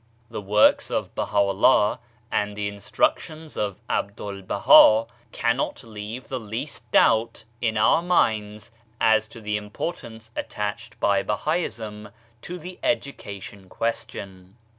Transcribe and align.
The 0.31 0.41
works 0.41 0.89
of 0.89 1.13
Baha'u'llah 1.13 1.99
and 2.31 2.55
the 2.55 2.67
instructions 2.67 3.55
of 3.55 3.79
'Abdu'1 3.87 4.47
Baha 4.47 5.05
cannot 5.31 5.83
leave 5.83 6.27
the 6.27 6.39
least 6.39 6.89
doubt 6.89 7.43
in 7.61 7.77
our 7.77 8.01
minds 8.01 8.71
as 8.99 9.27
to 9.27 9.39
the 9.39 9.57
importance 9.57 10.31
attached 10.35 10.99
by 10.99 11.21
Bahaism 11.21 12.09
to 12.41 12.57
the 12.57 12.79
education 12.81 13.69
question. 13.69 14.57